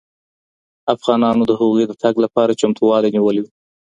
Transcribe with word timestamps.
افغانانو 0.93 1.43
د 1.47 1.51
هغوی 1.59 1.83
د 1.87 1.93
تګ 2.03 2.13
لپاره 2.25 2.57
چمتووالی 2.61 3.09
نیولی 3.15 3.41
و. 3.41 3.45